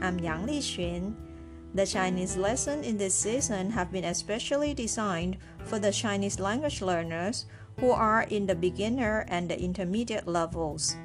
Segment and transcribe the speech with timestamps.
[0.00, 1.14] I'm Yang Lixun.
[1.74, 7.46] The Chinese lesson in this season have been especially designed for the Chinese language learners
[7.80, 10.96] who are in the beginner and the intermediate levels.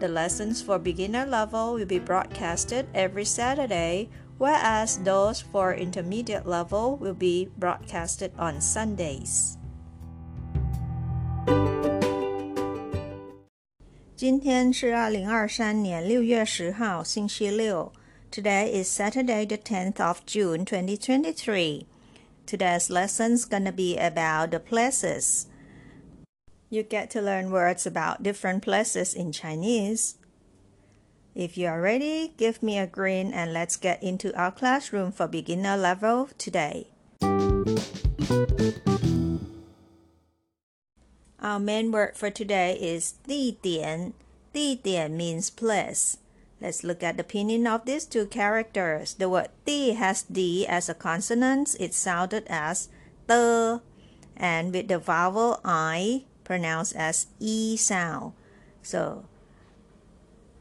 [0.00, 6.96] The lessons for beginner level will be broadcasted every Saturday, whereas those for intermediate level
[6.98, 9.56] will be broadcasted on Sundays.
[14.14, 17.92] 今天是二零二三年六月十号，星期六。
[18.30, 21.86] Today is Saturday, the 10th of June, 2023.
[22.46, 25.46] Today's lesson's gonna be about the places.
[26.68, 30.16] You get to learn words about different places in Chinese.
[31.34, 35.26] If you are ready, give me a grin and let's get into our classroom for
[35.26, 36.88] beginner level today.
[41.40, 44.14] Our main word for today is 地点.
[44.52, 46.16] 地点 means place.
[46.61, 49.13] Let's look at the meaning of these two characters.
[49.13, 51.75] The word 地 has d as a consonant.
[51.79, 52.89] It sounded as
[53.27, 53.81] the,
[54.35, 58.33] and with the vowel i pronounced as e sound.
[58.83, 59.23] So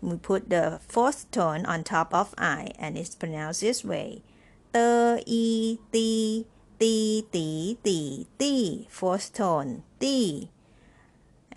[0.01, 4.23] we put the fourth tone on top of i, and it's pronounced this way:
[4.71, 6.47] the, e, di,
[6.79, 8.87] di, di, di.
[8.89, 10.51] Fourth tone, di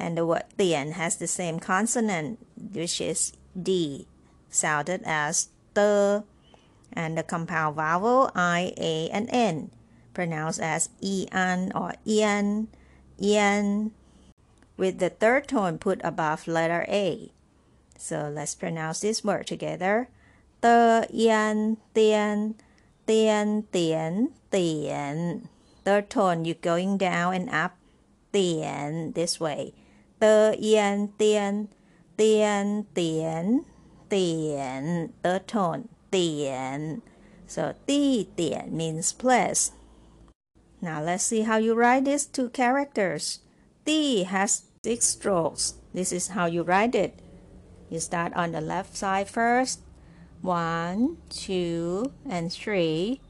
[0.02, 4.08] and the word 点 has the same consonant, which is D,
[4.52, 6.24] sounded as the,
[6.94, 9.72] and the compound vowel i, a, and n,
[10.14, 12.68] pronounced as ian or ian,
[13.20, 13.92] ian,
[14.78, 17.32] with the third tone put above letter a.
[17.98, 20.10] So let's pronounce this word together.
[20.62, 22.56] The ian, tian,
[23.06, 25.50] tian, tian, tian.
[25.86, 27.78] Third tone, you're going down and up.
[28.34, 29.74] Tian, this way.
[30.20, 31.70] The ian, tian,
[32.18, 33.66] tian, tian.
[34.11, 37.01] 点 third tone 点
[37.47, 39.71] so 地点 means place
[40.81, 43.39] now let's see how you write these two characters
[43.85, 47.15] 地 has six strokes this is how you write it
[47.89, 49.81] you start on the left side first
[50.43, 53.21] one two and three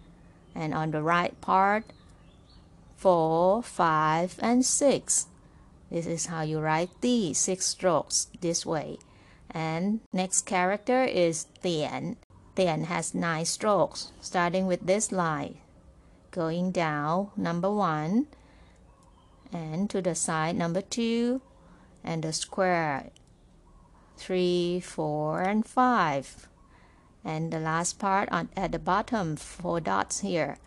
[0.54, 1.84] and on the right part
[2.96, 5.26] four five and six
[5.90, 8.98] this is how you write the six strokes this way.
[9.53, 12.17] And next character is Tian.
[12.55, 15.57] Tian has nine strokes, starting with this line.
[16.31, 18.27] Going down, number one,
[19.51, 21.41] and to the side, number two,
[22.03, 23.09] and the square,
[24.17, 26.47] three, four, and five.
[27.23, 30.57] And the last part on, at the bottom, four dots here,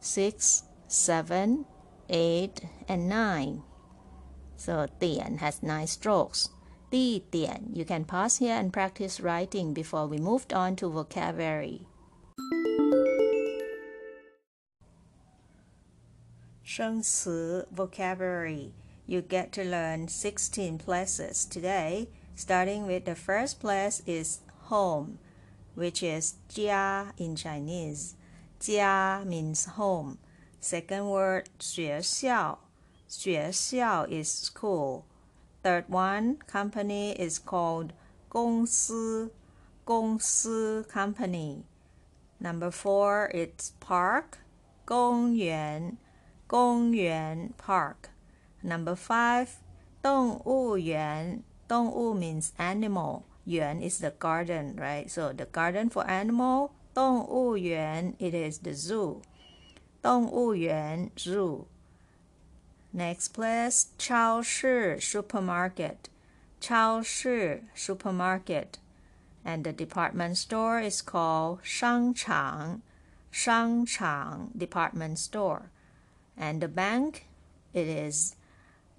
[0.00, 1.64] six, seven,
[2.08, 3.62] eight, and nine.
[4.56, 6.50] So 点 has nine strokes.
[6.89, 11.87] 地点 you can pause here and practice writing before we moved on to vocabulary.
[16.63, 18.71] 生词 vocabulary.
[19.05, 22.07] You get to learn 16 places today.
[22.35, 24.39] Starting with the first place is
[24.69, 25.19] home,
[25.75, 28.15] which is 家 in Chinese.
[28.59, 30.17] 家 means home.
[30.61, 32.59] Second word 学校
[33.07, 35.03] 学校 is school.
[35.63, 37.93] Third one, company is called
[38.29, 39.31] 公司,
[39.85, 41.63] 公司 company.
[42.39, 44.39] Number four, it's park,
[44.85, 45.97] 公园,
[46.47, 48.09] 公园 park.
[48.61, 49.47] Number five,
[50.01, 53.23] 动物园,动物 means animal.
[53.45, 55.09] 园 is the garden, right?
[55.09, 59.21] So the garden for animal, 动物园 it is the zoo.
[60.01, 61.65] 动物园 zoo.
[62.93, 66.09] Next place, 超市 supermarket.
[66.61, 68.77] 超市 supermarket.
[69.43, 72.81] And the department store is called 商场
[73.31, 75.71] 商场 department store.
[76.37, 77.25] And the bank,
[77.73, 78.35] it is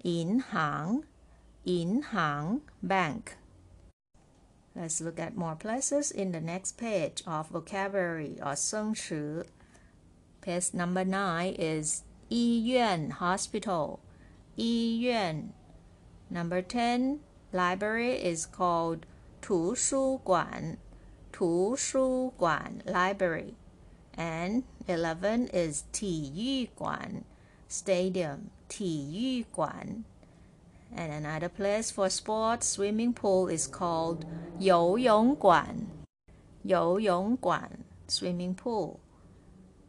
[0.03, 1.03] 银行
[1.63, 3.37] 银行 bank.
[4.75, 9.45] Let's look at more places in the next page of vocabulary or 生词.
[10.41, 13.99] Page number 9 is 医院 hospital
[14.55, 15.49] 医院
[16.29, 17.19] number 10
[17.51, 19.01] library is called
[19.41, 20.77] 图书馆
[21.35, 23.55] 图书馆 library.
[24.15, 27.25] And 11 is 体育馆
[27.69, 30.05] stadium 体育馆.
[30.95, 34.19] And another place for sports swimming pool is called
[34.59, 35.87] 游泳馆
[36.61, 37.69] 游泳馆
[38.07, 38.99] swimming pool.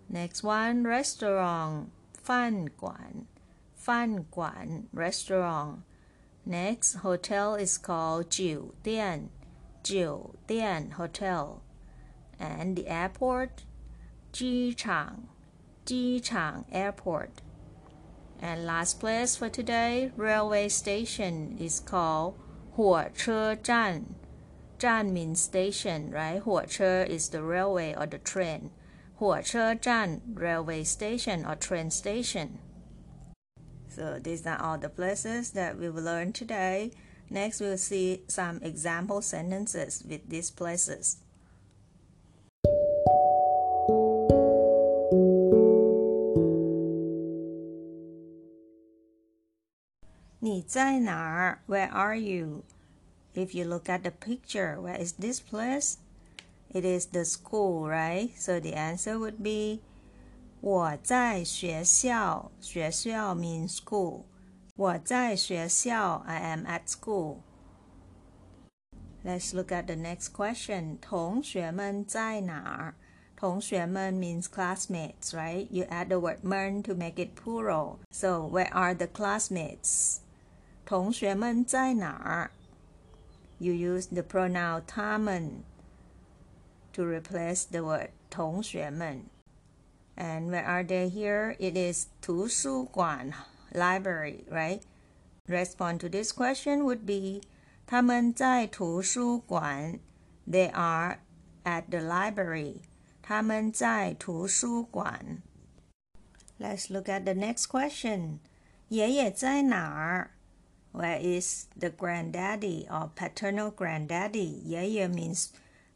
[0.08, 1.91] Next one restaurant
[2.23, 3.25] Fan Guan,
[3.73, 5.81] Fan Guan restaurant.
[6.45, 9.29] Next hotel is called Jiu Dian,
[9.83, 11.63] Jiu Dian Hotel.
[12.39, 13.63] And the airport,
[14.33, 15.29] Ji Chang,
[15.85, 17.41] Ji Chang Airport.
[18.39, 22.35] And last place for today, railway station is called
[22.77, 24.13] Huo Che Zhan.
[24.77, 26.41] Zhan means station, right?
[26.44, 28.69] Huo Che is the railway or the train.
[29.21, 32.57] 火车站, railway station or train station.
[33.88, 36.89] So these are all the places that we've learned today.
[37.29, 41.18] Next we'll see some example sentences with these places.
[51.68, 52.63] Where are you?
[53.35, 56.00] If you look at the picture, where is this place?
[56.70, 58.31] It is the school, right?
[58.37, 59.81] So the answer would be
[60.61, 64.25] 我在学校.学校 means school.
[64.76, 66.23] 我在学校.
[66.26, 67.38] I am at school.
[69.25, 70.99] Let's look at the next question.
[71.00, 72.94] 同学们在哪儿?
[73.37, 75.67] 同学们 means classmates, right?
[75.70, 77.99] You add the word men to make it plural.
[78.11, 80.19] So where are the classmates?
[80.85, 82.50] 同学们在哪儿?
[83.58, 85.64] You use the pronoun 他们
[86.93, 89.26] to replace the word 同学们.
[90.17, 91.56] And where are they here?
[91.58, 93.32] It is 图书馆
[93.73, 94.81] library, right?
[95.47, 97.43] Respond to this question would be
[97.87, 100.00] 他们在图书馆
[100.49, 101.19] They are
[101.64, 102.82] at the library.
[103.23, 105.43] 他们在图书馆.
[106.58, 108.38] Let's look at the next question.
[108.88, 110.31] 爷爷在哪儿?
[110.93, 114.62] Where is the granddaddy or paternal granddaddy?
[114.62, 115.49] 爷爷 means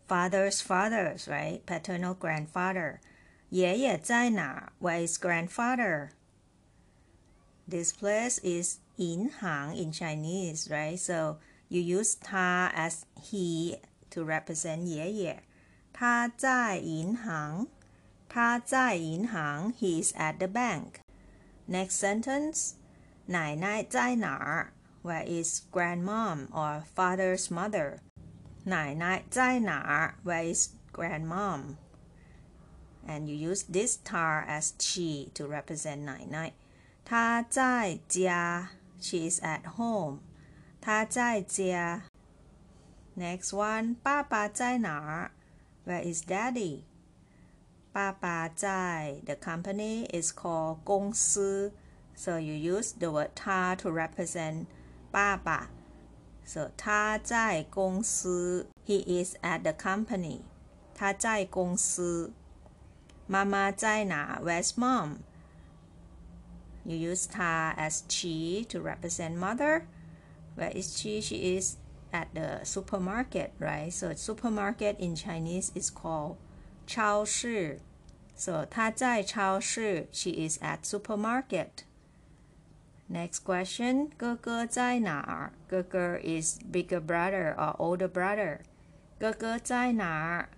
[0.06, 1.64] father's fathers, right?
[1.66, 3.00] Paternal grandfather.
[3.50, 4.72] 爷爷在哪?
[4.80, 6.10] Where is grandfather?
[7.68, 10.98] This place is 银行 in Chinese, right?
[10.98, 13.78] So you use 他 as he
[14.10, 15.42] to represent 爷爷。
[15.92, 17.66] 他在银行。
[18.28, 19.72] 他在银行.
[19.72, 21.00] He is at the bank.
[21.68, 22.72] Next sentence.
[23.26, 24.72] 奶奶在哪儿?
[25.02, 28.00] where is grandmom or father's mother.
[28.64, 30.14] 奶奶在哪儿?
[30.24, 31.76] Where is grandmom?
[33.06, 36.52] And you use this tar as she to represent 奶奶。
[37.04, 38.70] 她在家.
[39.00, 40.18] She is at home.
[40.80, 42.02] 她在家.
[43.16, 43.96] Next one.
[44.02, 45.30] 爸爸在哪儿?
[45.86, 46.82] Where is daddy?
[47.92, 51.72] 爸爸在 the company is called 公司
[52.14, 54.66] so you use the word ta to represent
[55.10, 55.70] 爸爸。
[56.44, 60.40] So 他在公司，He is at the company。
[60.94, 62.32] 他在公司。
[63.26, 64.40] 妈妈在哪？
[64.42, 65.18] Where's mom?
[66.84, 69.84] You use 她 as she to represent mother.
[70.56, 71.20] Where is she?
[71.20, 71.76] She is
[72.10, 73.92] at the supermarket, right?
[73.92, 76.38] So supermarket in Chinese is called
[76.88, 77.78] 超市。
[78.34, 81.84] So 她在超市，She is at supermarket.
[83.08, 84.10] Next question.
[84.16, 85.52] 哥哥在哪儿?
[85.66, 88.60] 哥哥 is bigger brother or older brother.
[89.18, 90.48] 哥哥在哪儿?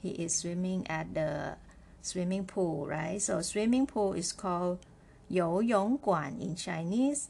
[0.00, 1.56] He is swimming at the
[2.00, 3.20] swimming pool, right?
[3.20, 4.78] So swimming pool is called
[5.26, 7.26] 游泳馆 in Chinese.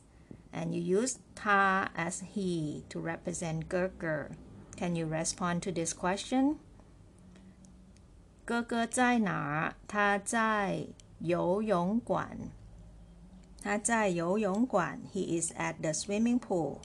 [0.53, 4.29] And you use 他 as he to represent 哥哥.
[4.77, 6.57] Can you respond to this question?
[8.45, 9.75] 哥哥在哪儿?
[9.87, 10.89] 他在
[11.21, 12.51] 游泳馆。
[13.63, 15.01] 他在游泳馆。
[15.13, 16.79] He is at the swimming pool.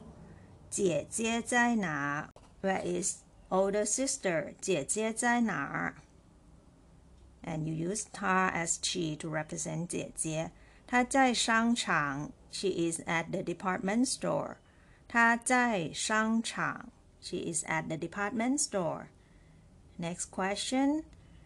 [0.70, 2.30] 姐姐在哪？
[2.62, 3.18] Where is
[3.50, 4.56] older sister?
[4.60, 5.96] 姐姐在哪儿？
[7.44, 10.52] And you use 她 as she to represent 姐姐。
[10.88, 12.32] 她在商场。
[12.52, 14.56] She is at the department store.
[15.08, 16.90] 她在商场。
[17.22, 19.08] She is at the department store.
[20.00, 21.04] Next question.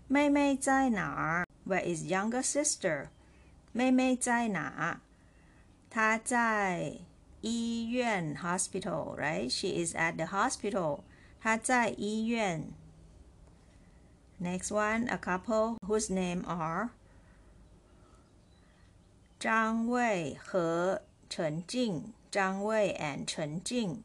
[0.08, 1.46] 妹妹在哪儿？
[1.65, 3.10] Where is younger sister?
[3.74, 5.01] 妹妹在哪？
[5.91, 7.00] 她在
[7.41, 9.50] 医院 hospital, right?
[9.50, 11.01] She is at the hospital.
[11.41, 12.74] 她在医院。
[14.39, 16.89] Next one, a couple whose name are
[19.39, 22.13] 张卫和陈静。
[22.29, 24.03] 张卫 and 陈静。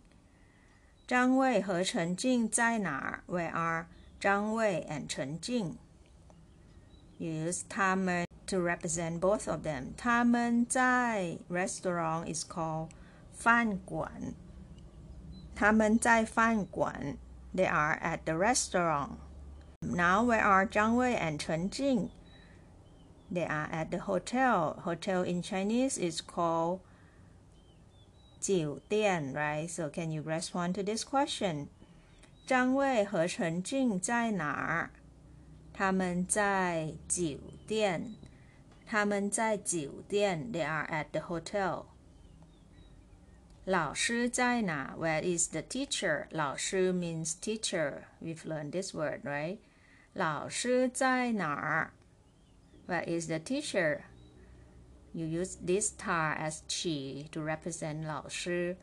[1.06, 3.24] 张卫和陈静在哪儿？
[3.26, 3.86] Where are
[4.20, 5.78] Zhang Wei and Chen Jing.
[7.18, 9.94] Use 他们 to represent both of them.
[9.96, 12.90] 他们在 restaurant is called
[13.32, 14.34] 饭馆。
[15.54, 17.16] 他们在饭馆
[17.54, 19.12] they are at the restaurant.
[19.80, 22.10] Now where are Zhang Wei and Chen Jing?
[23.32, 24.80] They are at the hotel.
[24.84, 26.80] Hotel in Chinese is called
[28.40, 29.68] 酒店, right?
[29.68, 31.68] So can you respond to this question?
[32.46, 34.90] 张卫和陈静在哪儿？
[35.72, 38.14] 他们在酒店。
[38.86, 40.52] 他们在酒店。
[40.52, 41.86] They are at the hotel.
[43.64, 44.94] 老师在哪？
[44.98, 46.26] Where is the teacher?
[46.30, 48.02] 老师 means teacher.
[48.20, 49.58] We've learned this word, right?
[50.12, 51.92] 老师在哪儿？
[52.86, 54.00] Where is the teacher?
[55.12, 58.76] You use this tar as she to represent 老师。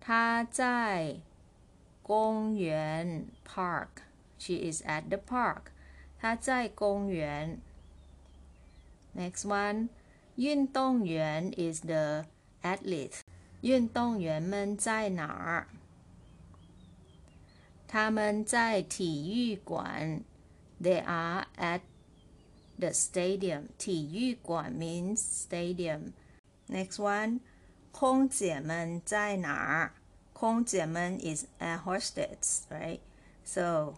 [0.00, 1.20] 他在
[2.02, 4.02] 公园 park.
[4.38, 5.70] She is at the park.
[6.18, 7.60] 她在公园。
[9.18, 9.88] Next one.
[10.36, 12.26] 运动员 is the
[12.62, 13.20] athlete.
[13.60, 15.68] 运动员们在哪儿？
[17.86, 20.24] 他们在体育馆。
[20.82, 21.80] They are at
[22.78, 23.68] the stadium.
[23.78, 26.12] 体育馆 means stadium.
[26.68, 27.40] Next one.
[27.92, 29.94] 空姐们在哪儿？
[30.32, 32.98] 空姐们 is a hostess, right?
[33.44, 33.94] So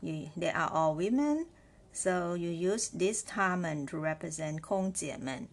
[0.00, 1.46] you, they are all women.
[1.94, 5.48] So you use this 他们 to represent 空姐们。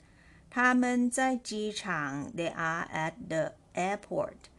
[0.50, 4.50] 他们在机场，they are at the airport.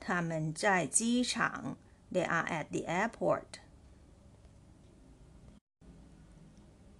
[0.00, 1.76] 他们在机场，
[2.12, 3.60] they are at the airport.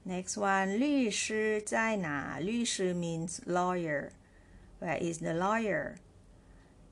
[0.04, 2.38] Next one，律师在哪？
[2.38, 4.10] 律师 means lawyer.
[4.80, 5.96] Where is the lawyer?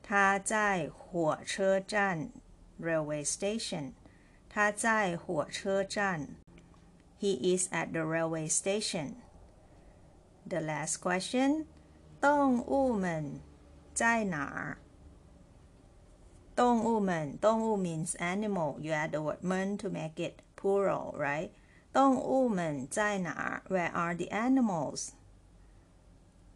[0.02, 2.30] 他在火车站
[2.80, 3.92] railway station.
[4.48, 6.28] 他在火车站。
[7.18, 9.16] He is at the railway station.
[10.46, 11.66] The last question.
[12.20, 13.40] 动物们
[13.94, 14.78] 在哪儿？
[16.54, 18.78] 动物们，动物 means animal.
[18.80, 21.50] You add the word 们 to make it plural, right?
[21.92, 23.62] 动物们在哪儿？
[23.68, 25.10] Where are the animals?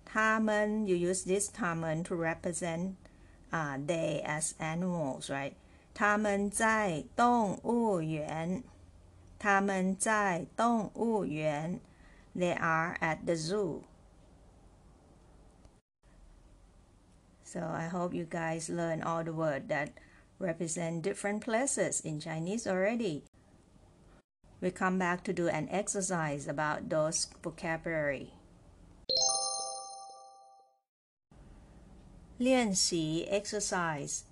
[0.05, 2.95] 他们 you use this 他们 to represent
[3.51, 5.55] uh, they as animals, right?
[5.95, 8.63] 他们在动物园。
[9.43, 11.81] 他们在动物园。
[12.37, 13.83] They are at the zoo.
[17.43, 19.91] So I hope you guys learn all the words that
[20.39, 23.25] represent different places in Chinese already
[24.61, 28.33] we come back to do an exercise about those vocabulary.
[32.39, 34.23] 练习 exercise.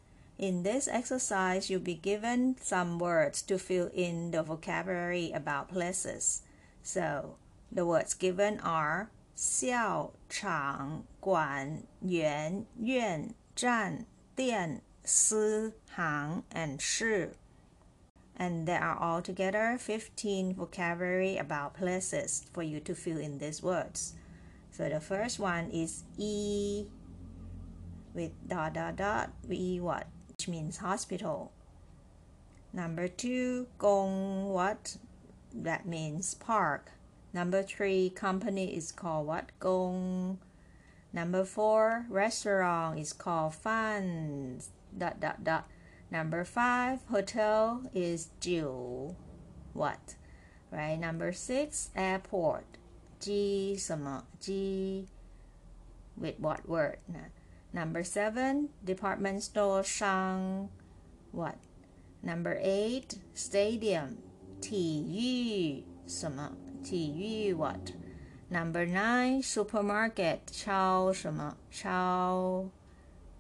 [0.41, 6.43] In this exercise, you'll be given some words to fill in the vocabulary about places.
[6.83, 7.37] So,
[7.73, 17.33] the words given are 校场馆园院站店司行 and 市
[18.37, 24.15] and there are altogether 15 vocabulary about places for you to fill in these words.
[24.71, 26.87] So the first one is E
[28.13, 30.07] with dot dot dot, E what,
[30.42, 31.52] which means hospital.
[32.74, 34.98] Number two, gong what,
[35.54, 36.94] that means park.
[37.32, 40.40] Number three, company is called what, gong.
[41.14, 44.62] Number four, restaurant is called fan,
[44.98, 45.68] dot dot dot.
[46.10, 49.16] Number five, hotel is Jiu.
[49.74, 50.16] What?
[50.72, 51.00] Right?
[51.00, 52.66] Number six, airport.
[53.20, 55.08] G 什么 G
[56.18, 56.98] with what word?
[57.73, 60.69] Number seven, department store 商
[61.33, 61.57] what?
[62.23, 64.17] Number eight, stadium
[64.61, 67.93] 体育什么体育 what?
[68.49, 72.71] Number nine, supermarket 超什么超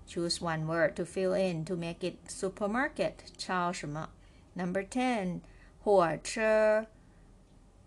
[0.06, 3.32] Choose one word to fill in to make it supermarket.
[3.36, 4.10] 超什么?
[4.54, 5.40] Number 10,
[5.80, 6.86] 火车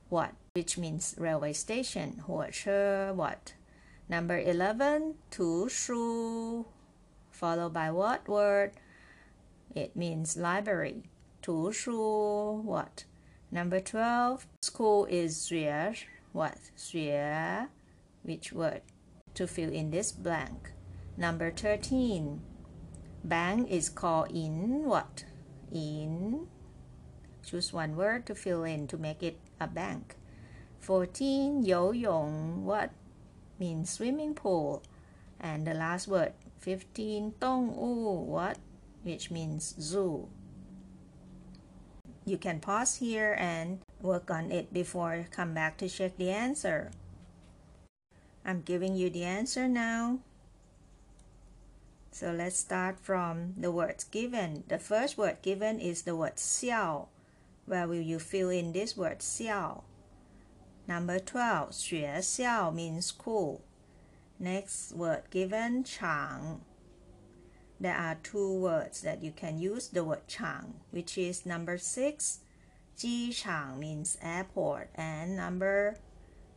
[0.09, 0.33] what?
[0.53, 2.19] Which means railway station.
[2.19, 3.53] 火车 what?
[4.13, 6.65] Number 11, 图书
[7.31, 8.71] followed by what word?
[9.75, 11.03] It means library.
[11.41, 13.05] 图书 what?
[13.51, 15.93] Number 12, school is 学
[16.33, 16.71] what?
[16.75, 17.69] 学
[18.23, 18.81] which word?
[19.35, 20.73] To fill in this blank.
[21.17, 22.41] Number 13.
[23.23, 25.25] Bank is called in what?
[25.71, 26.47] In.
[27.43, 30.15] Choose one word to fill in to make it a bank.
[30.79, 31.63] 14.
[31.63, 32.89] 游泳 what?
[33.64, 34.82] Means swimming pool.
[35.40, 37.32] And the last word 15.
[37.40, 38.58] 动物 what?
[39.04, 40.28] Which means zoo.
[42.24, 46.90] you can pause here and work on it before come back to check the answer.
[48.44, 50.20] I'm giving you the answer now.
[52.10, 54.64] So let's start from the words given.
[54.68, 57.08] The first word given is the word xiao.
[57.66, 59.82] Where will you fill in this word xiao?
[60.87, 63.61] Number 12, 学校 means school.
[64.39, 66.61] Next word given, 场.
[67.79, 72.39] There are two words that you can use the word 场, which is number 6,
[72.95, 75.95] 机场 means airport, and number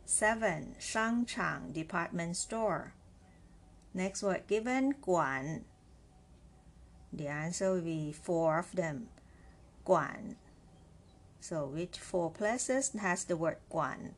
[0.05, 2.93] 7, 商场 department store.
[3.93, 5.65] Next word given, 管.
[7.13, 9.09] The answer will be four of them.
[9.83, 10.35] 管.
[11.48, 14.12] so which four places has the word guan?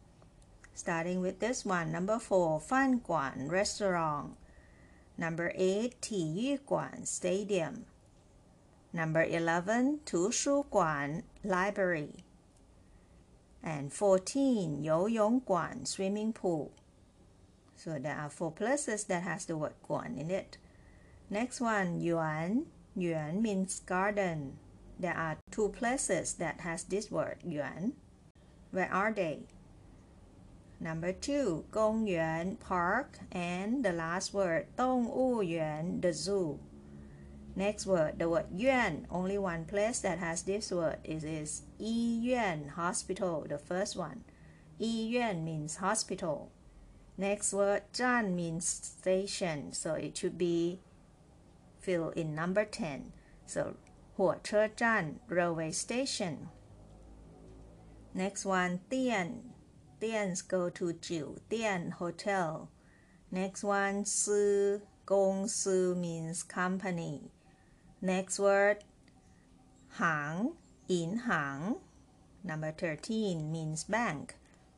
[0.74, 4.34] Starting with this one, number four, Fan Guan Restaurant.
[5.16, 7.86] Number eight, Ti Yu Guan Stadium.
[8.92, 12.24] Number eleven, Tu Shu Guan Library.
[13.62, 16.72] And fourteen, Yo Yong Guan Swimming Pool.
[17.76, 20.58] So there are four places that has the word guan in it.
[21.30, 24.58] Next one, Yuan, Yuan means garden.
[25.00, 27.94] There are two places that has this word yuan.
[28.70, 29.48] Where are they?
[30.78, 36.58] Number two, Gong Yuan Park, and the last word, Tong Wu Yuan, the zoo.
[37.56, 40.98] Next word, the word Yuan, only one place that has this word.
[41.02, 44.24] It is Yi Yuan Hospital, the first one.
[44.78, 46.50] Yi Yuan means hospital.
[47.16, 50.80] Next word, Zhan means station, so it should be
[51.80, 53.12] fill in number 10.
[53.46, 53.76] So
[54.19, 56.49] 火车站 railway station.
[58.13, 59.55] Next one, 店
[59.99, 62.69] Dians go to 酒店 hotel.
[63.31, 67.31] Next one, 私公司 means company.
[68.01, 68.83] Next word,
[69.89, 70.55] 行
[70.87, 71.77] hang.
[72.43, 74.35] Number 13 means bank.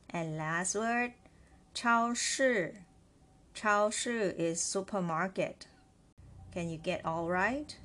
[0.08, 1.12] And last word,
[1.74, 2.82] 超市.
[3.54, 5.66] 超市 is supermarket.
[6.52, 7.76] Can you get all right?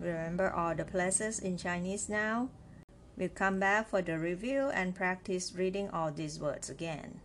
[0.00, 2.48] Remember all the places in Chinese now?
[3.16, 7.20] We'll come back for the review and practice reading all these words again.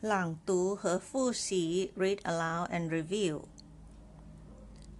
[0.00, 3.42] 朗读和复习 read aloud and review.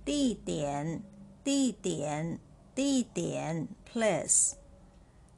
[0.05, 1.03] 地点
[1.45, 2.41] 地点
[2.75, 4.55] 地点 place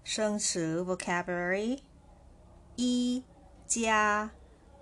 [0.02, 1.80] 生词 vocabulary
[2.76, 3.24] 一
[3.66, 4.30] 家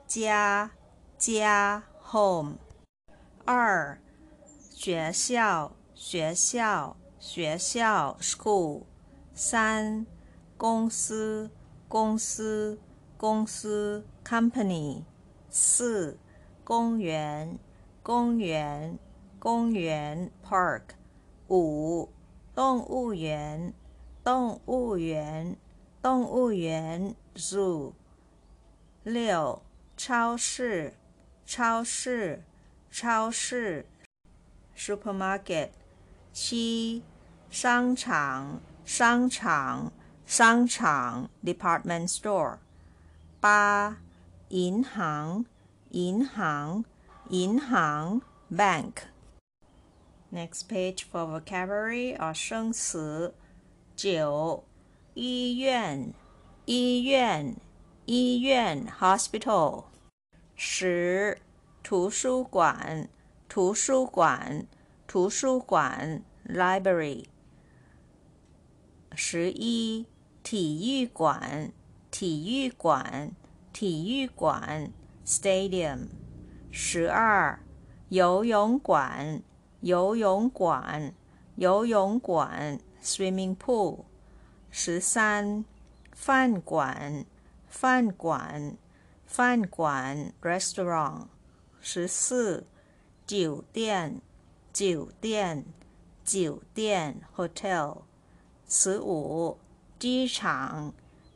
[0.07, 0.71] 家
[1.19, 2.59] 家 home
[3.46, 4.00] 二
[4.72, 8.84] 学校学校学校 school
[9.34, 10.06] 三
[10.56, 11.52] 公司
[11.90, 12.80] 公司
[13.18, 15.04] 公司 company
[15.50, 16.18] 四
[16.64, 17.60] 公园
[18.02, 18.98] 公园
[19.40, 20.82] 公园 park
[21.50, 22.10] 五
[22.56, 23.74] 动物园
[24.24, 25.58] 动物园
[26.02, 27.92] 动物园 zoo
[29.04, 29.62] 六
[29.98, 30.94] 超市
[31.46, 32.46] 超市
[32.94, 33.88] 超市
[34.78, 35.70] supermarket
[36.32, 37.02] 七
[37.50, 39.92] 商场商场
[40.28, 42.60] 商场 department store
[43.40, 43.98] 八
[44.50, 45.44] 银行
[45.90, 46.86] 银行
[47.30, 49.06] 银行 bank
[50.32, 53.34] Next page for vocabulary or 生词
[53.96, 54.64] 九
[55.16, 56.14] 医院
[56.66, 57.56] 医院
[58.06, 59.86] 医院 hospital
[60.56, 61.40] 十
[61.84, 63.10] 图书馆
[63.50, 64.66] 图书馆
[65.06, 67.26] 图书馆 library
[69.14, 70.06] 十一
[70.44, 71.74] 体育馆
[72.10, 73.36] 体育馆
[73.74, 74.94] 体育馆
[75.26, 76.08] stadium
[76.72, 77.60] 十二
[78.08, 79.44] 游泳馆
[79.82, 81.14] 游泳馆
[81.58, 84.06] 游泳馆 swimming pool
[84.72, 85.66] 十三
[86.14, 87.26] 饭馆
[87.68, 88.78] 饭馆
[89.26, 91.33] 饭馆 restaurant
[91.83, 92.67] 十四
[93.27, 94.21] 酒店
[94.73, 95.65] 酒店，
[96.25, 98.03] 酒店 hotel，
[98.69, 99.59] 十五，
[99.99, 100.93] 机场，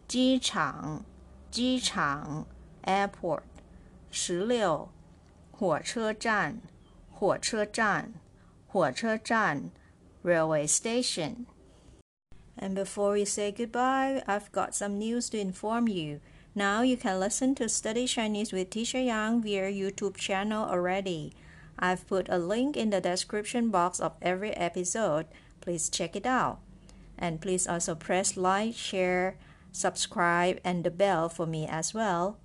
[0.06, 1.04] 机场，
[1.50, 2.46] 机场
[2.84, 3.42] airport，
[4.10, 4.90] 十六，
[5.50, 6.60] 火车站，
[7.10, 8.12] 火车站，
[8.66, 9.70] 火车站
[10.22, 16.20] railway station。And before we say goodbye, I've got some news to inform you.
[16.57, 21.33] Now you can listen to Study Chinese with Teacher Yang via YouTube channel already.
[21.77, 25.27] I've put a link in the description box of every episode.
[25.61, 26.57] Please check it out.
[27.15, 29.37] And please also press like, share,
[29.71, 32.39] subscribe, and the bell for me as well.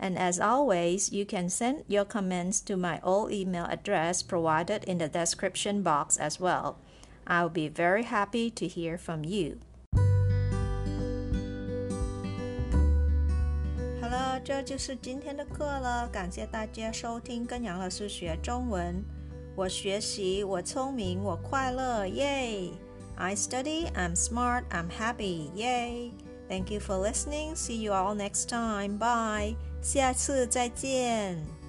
[0.00, 4.98] And as always, you can send your comments to my old email address provided in
[4.98, 6.80] the description box as well.
[7.24, 9.60] I'll be very happy to hear from you.
[14.44, 16.06] 这就是今天的课了。
[16.08, 19.02] 感谢大家收听跟杨老师学中文。
[19.56, 22.70] 我学习，我聪明，我快乐，耶
[23.16, 26.10] ！I study, I'm smart, I'm happy, yay!
[26.46, 27.54] Thank you for listening.
[27.54, 28.98] See you all next time.
[28.98, 29.56] Bye.
[29.80, 31.63] 下次再见。